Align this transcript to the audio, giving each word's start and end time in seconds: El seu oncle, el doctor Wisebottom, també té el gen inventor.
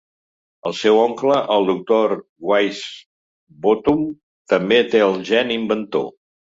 El 0.69 0.73
seu 0.77 0.95
oncle, 1.01 1.35
el 1.57 1.67
doctor 1.67 2.17
Wisebottom, 2.53 4.05
també 4.57 4.85
té 4.95 5.09
el 5.11 5.19
gen 5.33 5.59
inventor. 5.63 6.15